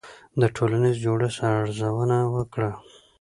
[0.41, 2.71] د ټولنیز جوړښت ارزونه وکړه.